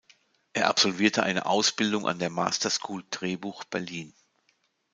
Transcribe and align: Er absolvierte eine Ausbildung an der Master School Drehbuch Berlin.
Er 0.53 0.67
absolvierte 0.67 1.21
eine 1.21 1.45
Ausbildung 1.45 2.07
an 2.07 2.17
der 2.17 2.31
Master 2.31 2.71
School 2.71 3.03
Drehbuch 3.11 3.65
Berlin. 3.65 4.15